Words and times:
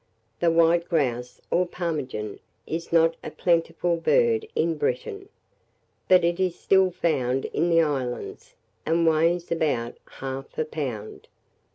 The 0.39 0.49
white 0.49 0.89
grouse, 0.89 1.39
or 1.51 1.67
ptarmigan, 1.67 2.39
is 2.65 2.91
not 2.91 3.15
a 3.23 3.29
plentiful 3.29 3.97
bird 3.97 4.47
in 4.55 4.75
Britain; 4.75 5.29
but 6.07 6.23
it 6.23 6.39
is 6.39 6.57
still 6.57 6.89
found 6.89 7.45
in 7.45 7.69
the 7.69 7.81
islands, 7.83 8.55
and 8.83 9.05
weighs 9.05 9.51
about 9.51 9.99
half 10.07 10.57
a 10.57 10.65
pound. 10.65 11.27